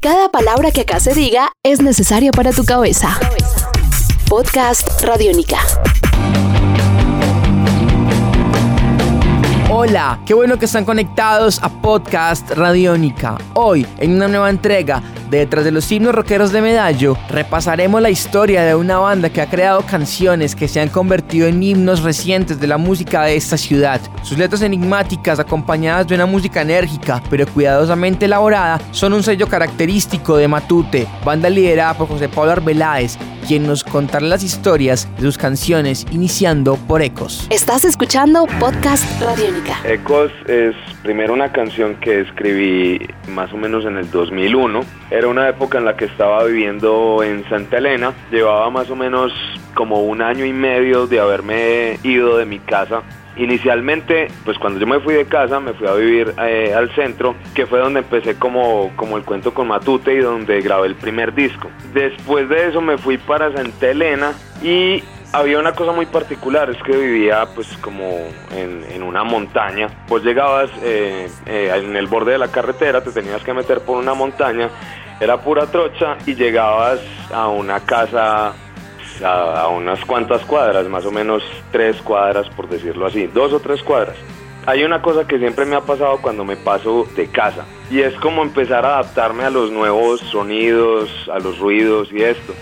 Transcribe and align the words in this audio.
Cada 0.00 0.28
palabra 0.28 0.70
que 0.70 0.82
acá 0.82 1.00
se 1.00 1.12
diga 1.12 1.50
es 1.64 1.82
necesaria 1.82 2.30
para 2.30 2.52
tu 2.52 2.64
cabeza. 2.64 3.18
Podcast 4.28 5.02
Radiónica. 5.02 5.58
Hola, 9.68 10.20
qué 10.24 10.34
bueno 10.34 10.56
que 10.56 10.66
están 10.66 10.84
conectados 10.84 11.60
a 11.62 11.68
Podcast 11.68 12.48
Radiónica. 12.52 13.38
Hoy, 13.54 13.88
en 13.98 14.12
una 14.14 14.28
nueva 14.28 14.50
entrega 14.50 15.02
de 15.30 15.38
Detrás 15.38 15.64
de 15.64 15.70
los 15.70 15.90
himnos 15.90 16.14
rockeros 16.14 16.52
de 16.52 16.60
Medallo, 16.60 17.16
repasaremos 17.30 18.02
la 18.02 18.10
historia 18.10 18.64
de 18.64 18.74
una 18.74 18.98
banda 18.98 19.30
que 19.30 19.40
ha 19.40 19.48
creado 19.48 19.80
canciones 19.82 20.54
que 20.54 20.68
se 20.68 20.80
han 20.80 20.88
convertido 20.88 21.46
en 21.46 21.62
himnos 21.62 22.02
recientes 22.02 22.60
de 22.60 22.66
la 22.66 22.76
música 22.76 23.22
de 23.22 23.36
esta 23.36 23.56
ciudad. 23.56 24.00
Sus 24.22 24.36
letras 24.36 24.62
enigmáticas, 24.62 25.38
acompañadas 25.38 26.08
de 26.08 26.16
una 26.16 26.26
música 26.26 26.60
enérgica, 26.60 27.22
pero 27.30 27.46
cuidadosamente 27.46 28.26
elaborada, 28.26 28.80
son 28.90 29.12
un 29.12 29.22
sello 29.22 29.46
característico 29.46 30.36
de 30.36 30.48
Matute, 30.48 31.06
banda 31.24 31.48
liderada 31.48 31.94
por 31.94 32.08
José 32.08 32.28
Pablo 32.28 32.52
Arbeláez, 32.52 33.16
quien 33.46 33.66
nos 33.66 33.82
contará 33.82 34.26
las 34.26 34.42
historias 34.42 35.08
de 35.16 35.22
sus 35.22 35.38
canciones, 35.38 36.06
iniciando 36.10 36.76
por 36.76 37.00
Ecos. 37.00 37.46
Estás 37.48 37.86
escuchando 37.86 38.46
Podcast 38.60 39.04
Radiónica. 39.22 39.78
Ecos 39.84 40.30
es 40.46 40.74
primero 41.02 41.32
una 41.32 41.50
canción 41.50 41.94
que 41.96 42.20
escribí 42.20 43.00
más 43.28 43.50
o 43.54 43.56
menos 43.56 43.86
en 43.86 43.96
el 43.96 44.10
2001. 44.10 44.80
Era 45.18 45.26
una 45.26 45.48
época 45.48 45.78
en 45.78 45.84
la 45.84 45.96
que 45.96 46.04
estaba 46.04 46.44
viviendo 46.44 47.24
en 47.24 47.42
Santa 47.48 47.78
Elena. 47.78 48.12
Llevaba 48.30 48.70
más 48.70 48.88
o 48.88 48.94
menos 48.94 49.32
como 49.74 50.02
un 50.02 50.22
año 50.22 50.44
y 50.44 50.52
medio 50.52 51.08
de 51.08 51.18
haberme 51.18 51.98
ido 52.04 52.36
de 52.36 52.44
mi 52.44 52.60
casa 52.60 53.02
Inicialmente, 53.38 54.26
pues 54.44 54.58
cuando 54.58 54.80
yo 54.80 54.86
me 54.86 54.98
fui 54.98 55.14
de 55.14 55.24
casa, 55.24 55.60
me 55.60 55.72
fui 55.72 55.86
a 55.86 55.94
vivir 55.94 56.34
eh, 56.42 56.74
al 56.74 56.92
centro, 56.96 57.36
que 57.54 57.66
fue 57.66 57.78
donde 57.78 58.00
empecé 58.00 58.36
como, 58.36 58.90
como 58.96 59.16
el 59.16 59.22
cuento 59.22 59.54
con 59.54 59.68
Matute 59.68 60.14
y 60.14 60.18
donde 60.18 60.60
grabé 60.60 60.88
el 60.88 60.96
primer 60.96 61.32
disco. 61.32 61.70
Después 61.94 62.48
de 62.48 62.66
eso 62.66 62.80
me 62.80 62.98
fui 62.98 63.16
para 63.16 63.52
Santa 63.52 63.90
Elena 63.90 64.32
y 64.60 65.04
había 65.32 65.58
una 65.58 65.72
cosa 65.72 65.92
muy 65.92 66.06
particular, 66.06 66.70
es 66.70 66.82
que 66.82 66.96
vivía 66.96 67.46
pues 67.54 67.68
como 67.78 68.18
en, 68.50 69.02
una 69.02 69.24
montaña. 69.24 69.88
Pues 70.06 70.22
llegabas 70.24 70.70
eh, 70.82 71.28
eh, 71.46 71.72
en 71.74 71.96
el 71.96 72.06
borde 72.06 72.32
de 72.32 72.38
la 72.38 72.48
carretera, 72.48 73.02
te 73.02 73.10
tenías 73.10 73.42
que 73.42 73.54
meter 73.54 73.80
por 73.80 73.96
una 73.96 74.14
montaña, 74.14 74.70
era 75.20 75.40
pura 75.40 75.66
trocha 75.66 76.16
y 76.26 76.34
llegabas 76.34 77.00
a 77.32 77.48
una 77.48 77.80
casa 77.80 78.52
a, 79.24 79.68
unas 79.68 80.04
cuantas 80.04 80.42
cuadras, 80.42 80.86
más 80.88 81.04
o 81.04 81.10
menos 81.10 81.42
tres 81.72 82.00
cuadras 82.02 82.48
por 82.50 82.68
decirlo 82.68 83.06
así, 83.06 83.26
dos 83.26 83.52
o 83.52 83.60
tres 83.60 83.82
cuadras. 83.82 84.16
Hay 84.66 84.84
una 84.84 85.00
cosa 85.00 85.26
que 85.26 85.38
siempre 85.38 85.64
me 85.64 85.76
ha 85.76 85.80
pasado 85.80 86.18
cuando 86.20 86.44
me 86.44 86.56
paso 86.56 87.06
de 87.16 87.28
casa 87.28 87.64
y 87.90 88.00
es 88.00 88.14
como 88.16 88.42
empezar 88.42 88.84
a 88.84 88.98
adaptarme 88.98 89.44
a 89.44 89.50
los 89.50 89.70
nuevos 89.70 90.20
sonidos, 90.20 91.10
a 91.32 91.38
los 91.38 91.58
ruidos 91.58 92.12
y 92.12 92.22
esto. 92.22 92.52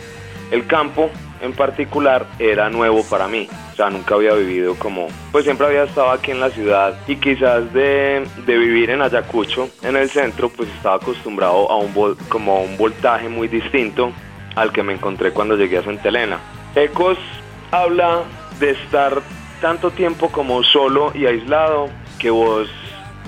El 0.52 0.66
campo 0.66 1.10
en 1.40 1.52
particular 1.52 2.26
era 2.38 2.70
nuevo 2.70 3.04
para 3.04 3.28
mí, 3.28 3.48
o 3.72 3.76
sea, 3.76 3.90
nunca 3.90 4.14
había 4.14 4.32
vivido 4.34 4.74
como, 4.76 5.08
pues 5.32 5.44
siempre 5.44 5.66
había 5.66 5.84
estado 5.84 6.10
aquí 6.10 6.30
en 6.30 6.40
la 6.40 6.50
ciudad 6.50 6.94
y 7.06 7.16
quizás 7.16 7.72
de, 7.72 8.26
de 8.46 8.58
vivir 8.58 8.90
en 8.90 9.02
Ayacucho, 9.02 9.68
en 9.82 9.96
el 9.96 10.08
centro, 10.08 10.48
pues 10.48 10.68
estaba 10.70 10.96
acostumbrado 10.96 11.70
a 11.70 11.76
un, 11.76 11.92
como 12.28 12.56
a 12.56 12.60
un 12.60 12.76
voltaje 12.76 13.28
muy 13.28 13.48
distinto 13.48 14.12
al 14.54 14.72
que 14.72 14.82
me 14.82 14.94
encontré 14.94 15.32
cuando 15.32 15.56
llegué 15.56 15.78
a 15.78 15.84
Santa 15.84 16.08
Elena. 16.08 16.38
Ecos 16.74 17.18
habla 17.70 18.22
de 18.58 18.70
estar 18.70 19.20
tanto 19.60 19.90
tiempo 19.90 20.30
como 20.30 20.62
solo 20.62 21.12
y 21.14 21.26
aislado 21.26 21.88
que 22.18 22.30
vos 22.30 22.68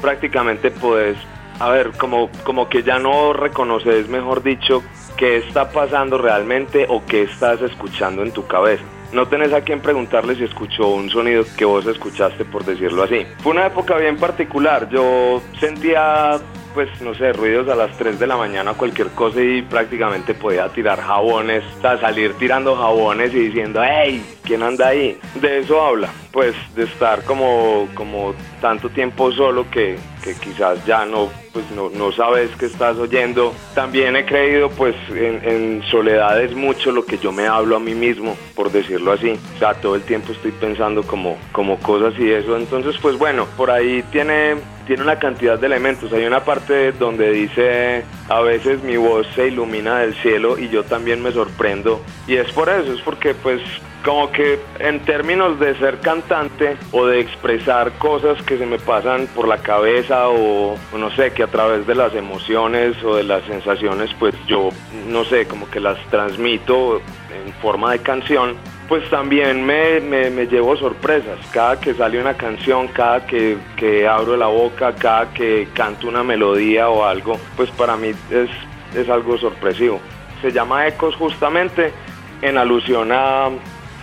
prácticamente 0.01 0.71
podés, 0.71 1.17
a 1.59 1.71
ver, 1.71 1.93
como, 1.93 2.31
como 2.45 2.69
que 2.69 2.83
ya 2.83 2.99
no 2.99 3.33
reconoces, 3.33 4.09
mejor 4.09 4.43
dicho, 4.43 4.83
qué 5.19 5.37
está 5.39 5.71
pasando 5.71 6.17
realmente 6.17 6.87
o 6.89 7.05
qué 7.05 7.23
estás 7.23 7.61
escuchando 7.61 8.23
en 8.23 8.33
tu 8.33 8.47
cabeza. 8.47 8.85
No 9.13 9.27
tenés 9.27 9.53
a 9.53 9.63
quien 9.63 9.81
preguntarle 9.81 10.35
si 10.37 10.45
escuchó 10.45 10.89
un 10.89 11.11
sonido 11.11 11.45
que 11.57 11.65
vos 11.65 11.87
escuchaste, 11.87 12.45
por 12.45 12.65
decirlo 12.65 13.03
así. 13.03 13.27
Fue 13.39 13.53
una 13.53 13.67
época 13.67 13.97
bien 13.97 14.17
particular. 14.17 14.89
Yo 14.91 15.43
sentía 15.59 16.39
pues 16.75 17.01
no 17.01 17.13
sé, 17.15 17.33
ruidos 17.33 17.69
a 17.69 17.75
las 17.75 17.97
3 17.99 18.21
de 18.21 18.27
la 18.29 18.37
mañana, 18.37 18.75
cualquier 18.75 19.09
cosa 19.09 19.41
y 19.41 19.63
prácticamente 19.63 20.35
podía 20.35 20.69
tirar 20.69 21.01
jabones, 21.01 21.65
sea, 21.81 21.99
salir 21.99 22.35
tirando 22.35 22.77
jabones 22.77 23.35
y 23.35 23.49
diciendo, 23.49 23.81
hey, 23.83 24.25
¿quién 24.45 24.63
anda 24.63 24.89
ahí? 24.89 25.19
De 25.41 25.59
eso 25.59 25.83
habla, 25.83 26.09
pues 26.31 26.55
de 26.77 26.85
estar 26.85 27.25
como, 27.25 27.89
como 27.95 28.33
tanto 28.61 28.91
tiempo 28.91 29.33
solo 29.33 29.69
que, 29.71 29.99
que 30.29 30.35
quizás 30.35 30.85
ya 30.85 31.07
no, 31.07 31.31
pues 31.53 31.65
no, 31.71 31.89
no, 31.89 32.13
sabes 32.13 32.51
que 32.57 32.67
estás 32.67 32.97
oyendo. 32.99 33.55
También 33.75 34.15
he 34.15 34.27
creído 34.27 34.69
pues 34.69 34.95
en, 35.11 35.41
en 35.43 35.83
soledad 35.91 36.43
es 36.43 36.55
mucho 36.55 36.93
lo 36.93 37.05
que 37.05 37.17
yo 37.19 37.33
me 37.33 37.47
hablo 37.47 37.77
a 37.77 37.81
mí 37.81 37.95
mismo, 37.95 38.37
por 38.55 38.71
decirlo 38.71 39.13
así. 39.13 39.39
O 39.57 39.59
sea, 39.59 39.75
todo 39.75 39.95
el 39.95 40.03
tiempo 40.03 40.33
estoy 40.33 40.53
pensando 40.53 41.03
como, 41.03 41.39
como 41.53 41.79
cosas 41.79 42.13
y 42.19 42.31
eso. 42.31 42.57
Entonces 42.57 42.97
pues 43.01 43.17
bueno, 43.17 43.47
por 43.57 43.71
ahí 43.71 44.05
tiene 44.11 44.57
tiene 44.89 45.03
una 45.03 45.19
cantidad 45.19 45.59
de 45.59 45.67
elementos. 45.67 46.11
Hay 46.15 46.25
una 46.25 46.41
parte 46.41 46.93
donde 46.93 47.31
dice, 47.31 48.05
a 48.31 48.41
veces 48.41 48.83
mi 48.83 48.97
voz 48.97 49.27
se 49.35 49.49
ilumina 49.49 49.99
del 49.99 50.15
cielo 50.15 50.59
y 50.59 50.71
yo 50.71 50.83
también 50.83 51.23
me 51.23 51.31
sorprendo. 51.31 52.01
Y 52.27 52.37
es 52.37 52.51
por 52.53 52.71
eso, 52.71 52.95
es 52.95 53.01
porque 53.03 53.35
pues 53.35 53.61
como 54.03 54.33
que 54.33 54.59
en 54.79 55.01
términos 55.01 55.61
de 55.61 55.77
ser 55.79 56.01
cantante 56.01 56.79
o 56.93 57.05
de 57.05 57.21
expresar 57.21 57.93
cosas 57.99 58.43
que 58.45 58.57
se 58.57 58.65
me 58.65 58.79
pasan 58.79 59.27
por 59.35 59.47
la 59.47 59.59
cabeza 59.59 60.31
o, 60.31 60.77
no 60.97 61.11
sé, 61.11 61.33
que 61.33 61.43
a 61.43 61.49
través 61.49 61.87
de 61.87 61.95
las 61.95 62.15
emociones 62.15 62.97
o 63.05 63.17
de 63.17 63.25
las 63.25 63.45
sensaciones 63.45 64.11
pues 64.19 64.35
yo 64.47 64.71
no 65.07 65.25
sé, 65.25 65.47
como 65.47 65.69
que 65.69 65.81
las 65.81 65.99
transmito 66.11 67.03
en 67.45 67.53
forma 67.61 67.93
de 67.93 67.99
canción 67.99 68.57
pues 68.89 69.09
también 69.11 69.65
me, 69.65 70.47
llevo 70.47 70.77
sorpresas. 70.77 71.39
Cada 71.53 71.79
que 71.79 71.95
sale 71.95 72.21
una 72.21 72.35
canción, 72.35 72.89
cada 72.89 73.27
que, 73.27 74.09
abro 74.09 74.37
la 74.37 74.47
boca, 74.47 74.95
cada 74.95 75.33
que 75.33 75.69
canto 75.75 76.09
una 76.09 76.25
melodía 76.25 76.89
o 76.89 77.05
algo, 77.05 77.39
pues 77.57 77.71
para 77.71 77.97
mí 77.97 78.13
es, 78.31 79.09
algo 79.11 79.37
sorpresivo. 79.37 80.01
Se 80.41 80.51
llama 80.51 80.87
Ecos 80.87 81.15
justamente 81.17 81.93
en 82.41 82.57
alusión 82.57 83.13
a, 83.13 83.51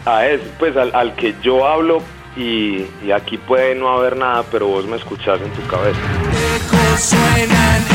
a 0.05 0.27
eso, 0.27 0.43
pues 0.59 0.77
al, 0.77 1.15
que 1.15 1.33
yo 1.41 1.67
hablo 1.67 2.01
y, 2.37 2.85
y, 3.03 3.11
aquí 3.11 3.37
puede 3.37 3.73
no 3.75 3.89
haber 3.89 4.17
nada, 4.17 4.43
pero 4.51 4.67
vos 4.67 4.85
me 4.85 4.97
escuchás 4.97 5.41
en 5.41 5.51
tu 5.51 5.65
cabeza. 5.67 5.99
Ecos 6.55 7.01
suenan 7.01 7.94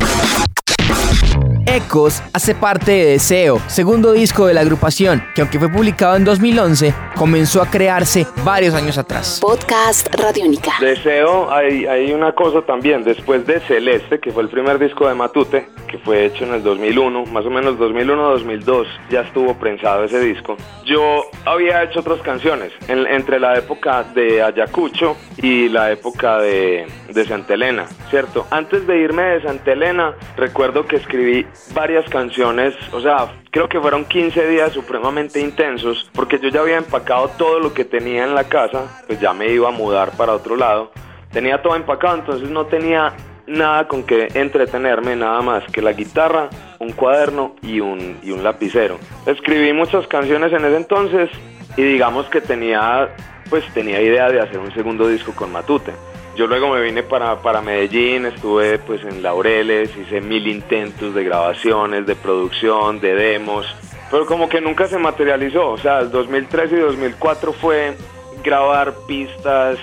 Ecos 1.71 2.21
hace 2.33 2.53
parte 2.53 2.91
de 2.91 3.05
Deseo, 3.11 3.57
segundo 3.67 4.11
disco 4.11 4.45
de 4.45 4.53
la 4.53 4.59
agrupación, 4.59 5.23
que 5.33 5.39
aunque 5.39 5.57
fue 5.57 5.69
publicado 5.69 6.17
en 6.17 6.25
2011, 6.25 6.93
comenzó 7.15 7.61
a 7.61 7.69
crearse 7.69 8.27
varios 8.43 8.73
años 8.73 8.97
atrás. 8.97 9.39
Podcast 9.41 10.13
Radiónica. 10.13 10.73
Deseo, 10.81 11.49
hay, 11.49 11.85
hay 11.85 12.11
una 12.11 12.33
cosa 12.33 12.61
también, 12.63 13.05
después 13.05 13.47
de 13.47 13.61
Celeste, 13.61 14.19
que 14.19 14.31
fue 14.31 14.43
el 14.43 14.49
primer 14.49 14.79
disco 14.79 15.07
de 15.07 15.15
Matute, 15.15 15.69
que 15.87 15.97
fue 15.99 16.25
hecho 16.25 16.43
en 16.43 16.55
el 16.55 16.63
2001, 16.63 17.27
más 17.27 17.45
o 17.45 17.49
menos 17.49 17.77
2001-2002, 17.77 18.85
ya 19.09 19.21
estuvo 19.21 19.53
prensado 19.53 20.03
ese 20.03 20.19
disco. 20.19 20.57
Yo 20.85 21.23
había 21.45 21.83
hecho 21.83 22.01
otras 22.01 22.19
canciones, 22.19 22.73
entre 22.89 23.39
la 23.39 23.57
época 23.57 24.03
de 24.13 24.43
Ayacucho 24.43 25.15
y 25.37 25.69
la 25.69 25.89
época 25.93 26.39
de, 26.39 26.85
de 27.13 27.25
Santa 27.25 27.53
Elena, 27.53 27.85
¿cierto? 28.09 28.47
Antes 28.51 28.87
de 28.87 28.99
irme 28.99 29.23
de 29.23 29.41
Santa 29.41 29.71
Elena, 29.71 30.15
recuerdo 30.37 30.85
que 30.85 30.97
escribí 30.97 31.45
varias 31.73 32.09
canciones, 32.09 32.75
o 32.91 33.01
sea, 33.01 33.33
creo 33.51 33.69
que 33.69 33.79
fueron 33.79 34.05
15 34.05 34.47
días 34.47 34.71
supremamente 34.71 35.39
intensos, 35.39 36.09
porque 36.13 36.39
yo 36.39 36.49
ya 36.49 36.61
había 36.61 36.77
empacado 36.77 37.29
todo 37.37 37.59
lo 37.59 37.73
que 37.73 37.85
tenía 37.85 38.23
en 38.23 38.35
la 38.35 38.45
casa, 38.45 39.03
pues 39.07 39.19
ya 39.19 39.33
me 39.33 39.51
iba 39.51 39.69
a 39.69 39.71
mudar 39.71 40.11
para 40.17 40.33
otro 40.33 40.55
lado. 40.55 40.91
Tenía 41.31 41.61
todo 41.61 41.75
empacado, 41.75 42.15
entonces 42.15 42.49
no 42.49 42.65
tenía 42.65 43.13
nada 43.47 43.87
con 43.87 44.03
que 44.03 44.27
entretenerme, 44.33 45.15
nada 45.15 45.41
más 45.41 45.63
que 45.71 45.81
la 45.81 45.93
guitarra, 45.93 46.49
un 46.79 46.91
cuaderno 46.91 47.55
y 47.61 47.79
un, 47.79 48.17
y 48.23 48.31
un 48.31 48.43
lapicero. 48.43 48.97
Escribí 49.25 49.73
muchas 49.73 50.07
canciones 50.07 50.51
en 50.53 50.65
ese 50.65 50.77
entonces 50.77 51.29
y 51.77 51.83
digamos 51.83 52.27
que 52.27 52.41
tenía, 52.41 53.09
pues 53.49 53.63
tenía 53.73 54.01
idea 54.01 54.29
de 54.29 54.41
hacer 54.41 54.59
un 54.59 54.73
segundo 54.73 55.07
disco 55.07 55.33
con 55.33 55.51
Matute. 55.51 55.93
Yo 56.35 56.47
luego 56.47 56.69
me 56.69 56.81
vine 56.81 57.03
para, 57.03 57.41
para 57.41 57.61
Medellín, 57.61 58.25
estuve 58.25 58.79
pues 58.79 59.03
en 59.03 59.21
Laureles, 59.21 59.95
hice 59.97 60.21
mil 60.21 60.47
intentos 60.47 61.13
de 61.13 61.23
grabaciones, 61.23 62.05
de 62.05 62.15
producción, 62.15 62.99
de 63.01 63.13
demos, 63.13 63.67
pero 64.09 64.25
como 64.25 64.49
que 64.49 64.61
nunca 64.61 64.87
se 64.87 64.97
materializó. 64.97 65.69
O 65.69 65.77
sea, 65.77 65.99
el 65.99 66.11
2003 66.11 66.71
y 66.71 66.75
2004 66.75 67.53
fue 67.53 67.95
grabar 68.43 68.93
pistas, 69.07 69.77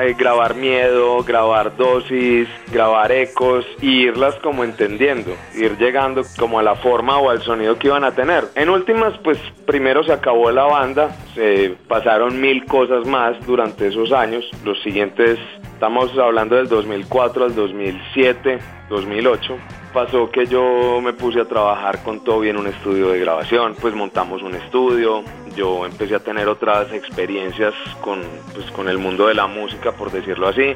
eh, 0.00 0.14
grabar 0.16 0.54
miedo, 0.54 1.22
grabar 1.24 1.76
dosis, 1.76 2.48
grabar 2.72 3.10
ecos 3.10 3.66
y 3.80 4.02
irlas 4.06 4.36
como 4.36 4.62
entendiendo, 4.62 5.32
ir 5.54 5.76
llegando 5.78 6.22
como 6.38 6.60
a 6.60 6.62
la 6.62 6.76
forma 6.76 7.18
o 7.18 7.28
al 7.28 7.42
sonido 7.42 7.76
que 7.76 7.88
iban 7.88 8.04
a 8.04 8.12
tener. 8.12 8.44
En 8.54 8.70
últimas, 8.70 9.18
pues 9.18 9.38
primero 9.66 10.04
se 10.04 10.12
acabó 10.12 10.50
la 10.52 10.64
banda, 10.64 11.16
se 11.34 11.76
pasaron 11.88 12.40
mil 12.40 12.64
cosas 12.66 13.04
más 13.06 13.44
durante 13.44 13.88
esos 13.88 14.12
años. 14.12 14.48
Los 14.64 14.80
siguientes, 14.82 15.38
estamos 15.80 16.10
hablando 16.18 16.56
del 16.56 16.68
2004 16.68 17.46
al 17.46 17.54
2007, 17.54 18.58
2008 18.90 19.56
pasó 19.94 20.30
que 20.30 20.44
yo 20.44 21.00
me 21.02 21.14
puse 21.14 21.40
a 21.40 21.46
trabajar 21.46 22.02
con 22.02 22.22
Toby 22.22 22.50
en 22.50 22.58
un 22.58 22.66
estudio 22.66 23.08
de 23.08 23.18
grabación, 23.18 23.74
pues 23.80 23.94
montamos 23.94 24.42
un 24.42 24.54
estudio, 24.54 25.24
yo 25.56 25.86
empecé 25.86 26.16
a 26.16 26.18
tener 26.18 26.48
otras 26.48 26.92
experiencias 26.92 27.72
con, 28.02 28.20
pues, 28.54 28.70
con 28.72 28.90
el 28.90 28.98
mundo 28.98 29.28
de 29.28 29.34
la 29.34 29.46
música, 29.46 29.92
por 29.92 30.12
decirlo 30.12 30.48
así. 30.48 30.74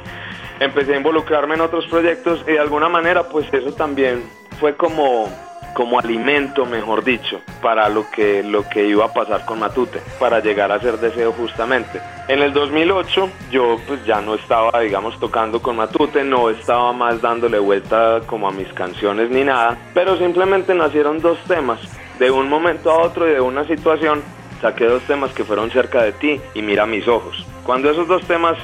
Empecé 0.59 0.95
a 0.95 0.97
involucrarme 0.97 1.53
en 1.53 1.61
otros 1.61 1.85
proyectos 1.85 2.43
y 2.47 2.53
de 2.53 2.59
alguna 2.59 2.89
manera 2.89 3.29
pues 3.29 3.45
eso 3.53 3.73
también 3.73 4.23
fue 4.59 4.75
como 4.75 5.29
como 5.75 5.99
alimento, 5.99 6.65
mejor 6.65 7.03
dicho, 7.03 7.41
para 7.61 7.89
lo 7.89 8.09
que, 8.09 8.41
lo 8.41 8.67
que 8.67 8.87
iba 8.87 9.05
a 9.05 9.13
pasar 9.13 9.45
con 9.45 9.59
Matute, 9.59 10.01
para 10.17 10.39
llegar 10.39 10.71
a 10.71 10.79
ser 10.79 10.97
deseo 10.99 11.33
justamente. 11.33 12.01
En 12.29 12.41
el 12.41 12.53
2008 12.53 13.29
yo 13.51 13.75
pues 13.85 14.03
ya 14.05 14.21
no 14.21 14.35
estaba, 14.35 14.79
digamos, 14.79 15.19
tocando 15.19 15.61
con 15.61 15.75
Matute, 15.75 16.23
no 16.23 16.49
estaba 16.49 16.93
más 16.93 17.21
dándole 17.21 17.59
vuelta 17.59 18.21
como 18.25 18.47
a 18.47 18.51
mis 18.51 18.71
canciones 18.71 19.29
ni 19.29 19.43
nada, 19.43 19.77
pero 19.93 20.17
simplemente 20.17 20.73
nacieron 20.73 21.19
dos 21.19 21.37
temas. 21.45 21.79
De 22.19 22.31
un 22.31 22.47
momento 22.47 22.89
a 22.89 23.01
otro 23.01 23.27
y 23.27 23.33
de 23.33 23.41
una 23.41 23.67
situación 23.67 24.23
saqué 24.61 24.85
dos 24.85 25.03
temas 25.03 25.33
que 25.33 25.43
fueron 25.43 25.69
cerca 25.71 26.01
de 26.03 26.13
ti 26.13 26.39
y 26.53 26.61
mira 26.61 26.85
mis 26.85 27.05
ojos. 27.09 27.45
Cuando 27.65 27.89
esos 27.89 28.07
dos 28.07 28.23
temas 28.23 28.57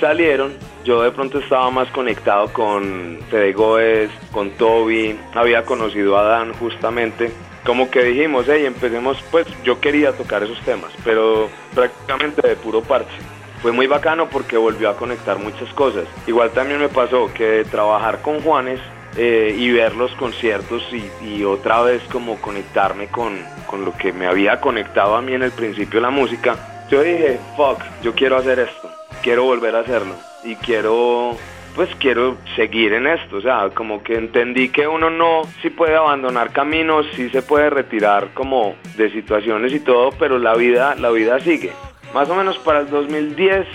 salieron, 0.00 0.52
yo 0.84 1.02
de 1.02 1.10
pronto 1.10 1.38
estaba 1.38 1.70
más 1.70 1.88
conectado 1.90 2.52
con 2.52 3.18
Fede 3.30 3.52
Goes, 3.52 4.10
con 4.32 4.50
Toby, 4.52 5.18
había 5.34 5.64
conocido 5.64 6.16
a 6.16 6.22
Dan 6.22 6.52
justamente. 6.54 7.30
Como 7.64 7.90
que 7.90 8.04
dijimos, 8.04 8.46
hey, 8.48 8.64
empecemos, 8.64 9.18
pues 9.30 9.46
yo 9.64 9.80
quería 9.80 10.12
tocar 10.12 10.42
esos 10.44 10.60
temas, 10.60 10.92
pero 11.04 11.48
prácticamente 11.74 12.46
de 12.46 12.56
puro 12.56 12.80
parche. 12.80 13.18
Fue 13.60 13.72
muy 13.72 13.88
bacano 13.88 14.28
porque 14.28 14.56
volvió 14.56 14.88
a 14.88 14.96
conectar 14.96 15.38
muchas 15.38 15.72
cosas. 15.74 16.04
Igual 16.26 16.50
también 16.52 16.78
me 16.78 16.88
pasó 16.88 17.28
que 17.34 17.64
trabajar 17.68 18.22
con 18.22 18.40
Juanes 18.40 18.80
eh, 19.16 19.54
y 19.58 19.72
ver 19.72 19.96
los 19.96 20.12
conciertos 20.12 20.82
y, 20.92 21.10
y, 21.26 21.42
otra 21.42 21.80
vez 21.80 22.02
como 22.12 22.36
conectarme 22.36 23.08
con, 23.08 23.42
con 23.66 23.84
lo 23.84 23.96
que 23.96 24.12
me 24.12 24.26
había 24.26 24.60
conectado 24.60 25.16
a 25.16 25.22
mí 25.22 25.32
en 25.32 25.42
el 25.42 25.52
principio 25.52 26.00
la 26.00 26.10
música, 26.10 26.84
yo 26.90 27.02
dije, 27.02 27.40
fuck, 27.56 27.80
yo 28.02 28.14
quiero 28.14 28.36
hacer 28.36 28.58
esto, 28.58 28.90
quiero 29.26 29.42
volver 29.42 29.74
a 29.74 29.80
hacerlo 29.80 30.14
y 30.44 30.54
quiero 30.54 31.36
pues 31.74 31.90
quiero 31.98 32.36
seguir 32.54 32.92
en 32.92 33.08
esto, 33.08 33.38
o 33.38 33.40
sea, 33.40 33.70
como 33.74 34.00
que 34.04 34.14
entendí 34.14 34.68
que 34.68 34.86
uno 34.86 35.10
no 35.10 35.42
sí 35.60 35.68
puede 35.68 35.96
abandonar 35.96 36.52
caminos, 36.52 37.06
sí 37.16 37.28
se 37.30 37.42
puede 37.42 37.68
retirar 37.68 38.28
como 38.34 38.76
de 38.96 39.10
situaciones 39.10 39.72
y 39.72 39.80
todo, 39.80 40.10
pero 40.16 40.38
la 40.38 40.54
vida 40.54 40.94
la 40.94 41.10
vida 41.10 41.40
sigue. 41.40 41.72
Más 42.14 42.30
o 42.30 42.36
menos 42.36 42.56
para 42.58 42.78
el 42.78 42.88
2010 42.88 43.66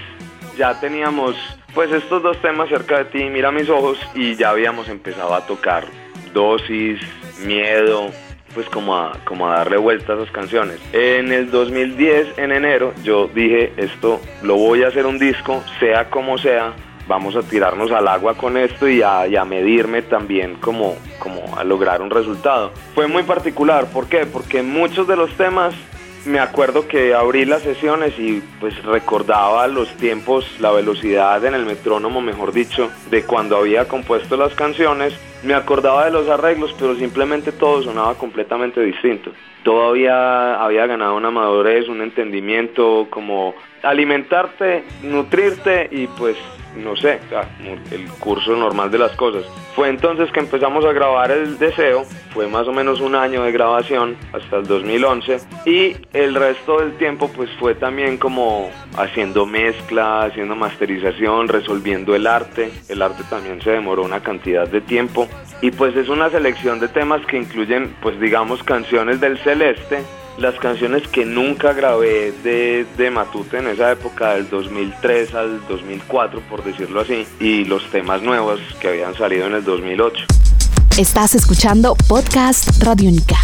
ya 0.58 0.80
teníamos 0.80 1.36
pues 1.74 1.92
estos 1.92 2.24
dos 2.24 2.42
temas 2.42 2.70
cerca 2.70 3.00
de 3.00 3.06
ti, 3.06 3.26
mira 3.26 3.52
mis 3.52 3.68
ojos 3.68 4.00
y 4.16 4.36
ya 4.36 4.52
habíamos 4.52 4.88
empezado 4.88 5.36
a 5.36 5.46
tocar 5.46 5.84
dosis, 6.34 7.02
miedo, 7.46 8.10
pues 8.54 8.68
como 8.70 8.96
a, 8.96 9.18
como 9.26 9.48
a 9.48 9.58
darle 9.58 9.78
vuelta 9.78 10.14
a 10.14 10.16
esas 10.18 10.32
canciones. 10.32 10.80
En 10.94 11.32
el 11.32 11.52
2010, 11.52 12.38
en 12.38 12.52
enero, 12.52 12.94
yo 13.04 13.28
dije, 13.28 13.74
esto 13.78 14.20
lo 14.42 14.56
voy 14.56 14.84
a 14.84 14.88
hacer 14.88 15.06
un 15.06 15.20
disco, 15.20 15.64
sea 15.80 16.10
como 16.10 16.38
sea, 16.38 16.74
vamos 17.08 17.36
a 17.36 17.42
tirarnos 17.42 17.92
al 17.92 18.08
agua 18.08 18.36
con 18.36 18.58
esto 18.58 18.88
y 18.88 19.02
a, 19.02 19.28
y 19.28 19.36
a 19.36 19.46
medirme 19.46 20.02
también 20.02 20.56
como, 20.56 20.96
como 21.20 21.58
a 21.58 21.64
lograr 21.64 22.02
un 22.02 22.10
resultado. 22.10 22.72
Fue 22.96 23.08
muy 23.08 23.24
particular, 23.24 23.88
¿por 23.88 24.08
qué? 24.08 24.26
Porque 24.26 24.62
muchos 24.64 25.08
de 25.08 25.16
los 25.16 25.32
temas 25.36 25.74
me 26.26 26.40
acuerdo 26.40 26.88
que 26.88 27.14
abrí 27.14 27.46
las 27.46 27.64
sesiones 27.64 28.18
y 28.20 28.42
pues 28.60 28.82
recordaba 28.84 29.68
los 29.68 29.90
tiempos, 29.98 30.46
la 30.60 30.72
velocidad 30.72 31.44
en 31.46 31.54
el 31.54 31.66
metrónomo, 31.66 32.22
mejor 32.22 32.54
dicho, 32.54 32.92
de 33.10 33.24
cuando 33.24 33.58
había 33.58 33.88
compuesto 33.88 34.38
las 34.38 34.54
canciones. 34.54 35.14
Me 35.44 35.54
acordaba 35.56 36.06
de 36.06 36.12
los 36.12 36.30
arreglos, 36.30 36.76
pero 36.78 36.96
simplemente 36.96 37.52
todo 37.52 37.82
sonaba 37.82 38.16
completamente 38.16 38.82
distinto. 38.82 39.32
Todo 39.64 39.90
había, 39.90 40.64
había 40.64 40.86
ganado 40.86 41.16
una 41.16 41.32
madurez, 41.32 41.88
un 41.88 42.02
entendimiento, 42.02 43.08
como 43.10 43.56
alimentarte, 43.82 44.84
nutrirte 45.02 45.88
y 45.92 46.08
pues 46.08 46.38
no 46.76 46.96
sé, 46.96 47.20
el 47.92 48.10
curso 48.20 48.56
normal 48.56 48.92
de 48.92 48.98
las 48.98 49.12
cosas. 49.18 49.44
Fue 49.76 49.90
entonces 49.90 50.32
que 50.32 50.40
empezamos 50.40 50.86
a 50.86 50.94
grabar 50.94 51.32
El 51.32 51.58
Deseo, 51.58 52.06
fue 52.34 52.48
más 52.48 52.68
o 52.68 52.74
menos 52.74 53.02
un 53.02 53.16
año 53.16 53.44
de 53.44 53.52
grabación 53.52 54.16
hasta 54.34 54.58
el 54.58 54.68
2011 54.68 55.40
y 55.66 55.96
el 56.14 56.36
resto 56.36 56.80
del 56.80 56.98
tiempo 56.98 57.30
pues 57.30 57.50
fue 57.60 57.76
también 57.76 58.18
como 58.18 58.70
haciendo 58.98 59.46
mezcla, 59.46 60.24
haciendo 60.24 60.56
masterización, 60.56 61.48
resolviendo 61.48 62.16
el 62.16 62.28
arte. 62.28 62.72
El 62.90 63.02
arte 63.02 63.24
también 63.30 63.62
se 63.62 63.72
demoró 63.72 64.04
una 64.04 64.22
cantidad 64.22 64.68
de 64.68 64.82
tiempo 64.82 65.28
y 65.62 65.72
pues 65.72 65.96
es 65.96 66.10
una 66.10 66.30
selección 66.30 66.80
de 66.80 66.88
temas 66.88 67.26
que 67.26 67.38
incluyen 67.38 67.96
pues 68.02 68.20
digamos 68.20 68.64
canciones 68.64 69.20
del 69.20 69.38
celeste 69.40 70.04
las 70.38 70.56
canciones 70.56 71.08
que 71.08 71.26
nunca 71.26 71.74
grabé 71.74 72.32
de, 72.44 73.12
Matute 73.12 73.58
en 73.58 73.68
esa 73.68 73.92
época, 73.92 74.36
del 74.36 74.50
2003 74.50 75.36
al 75.36 75.68
2004, 75.68 76.42
por 76.50 76.64
decirlo 76.64 77.02
así, 77.02 77.28
y 77.40 77.66
los 77.66 77.84
temas 77.92 78.22
nuevos 78.22 78.60
que 78.80 78.88
habían 78.88 79.14
salido 79.14 79.48
en 79.48 79.56
el 79.56 79.64
2008. 79.64 80.26
Estás 80.98 81.36
escuchando 81.36 81.96
Podcast 81.96 82.84
Radiónica. 82.84 83.38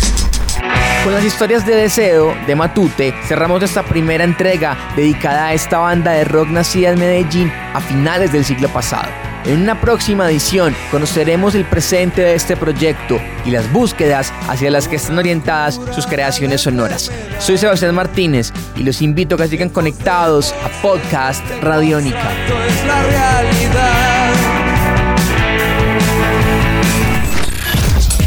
Con 1.05 1.13
las 1.13 1.23
historias 1.23 1.65
de 1.65 1.75
deseo 1.75 2.35
de 2.45 2.55
Matute, 2.55 3.13
cerramos 3.25 3.63
esta 3.63 3.83
primera 3.83 4.25
entrega 4.25 4.77
dedicada 4.97 5.47
a 5.47 5.53
esta 5.53 5.77
banda 5.77 6.11
de 6.11 6.25
rock 6.25 6.49
nacida 6.49 6.89
en 6.89 6.99
Medellín 6.99 7.51
a 7.73 7.79
finales 7.79 8.33
del 8.33 8.44
siglo 8.44 8.67
pasado. 8.67 9.07
En 9.45 9.61
una 9.61 9.79
próxima 9.79 10.29
edición 10.29 10.75
conoceremos 10.91 11.55
el 11.55 11.63
presente 11.63 12.22
de 12.22 12.36
este 12.36 12.57
proyecto 12.57 13.17
y 13.45 13.51
las 13.51 13.72
búsquedas 13.72 14.33
hacia 14.50 14.69
las 14.69 14.89
que 14.89 14.98
están 14.98 15.17
orientadas 15.17 15.79
sus 15.95 16.05
creaciones 16.05 16.62
sonoras. 16.62 17.10
Soy 17.39 17.57
Sebastián 17.57 17.95
Martínez 17.95 18.51
y 18.75 18.83
los 18.83 19.01
invito 19.01 19.36
a 19.36 19.38
que 19.38 19.48
sigan 19.48 19.69
conectados 19.69 20.53
a 20.65 20.81
Podcast 20.81 21.45
Radiónica. 21.62 22.29